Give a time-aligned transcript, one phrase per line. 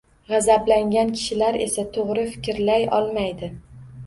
[0.29, 3.53] G‘azablangan kishilar esa to‘g‘ri fikrlay olmaydi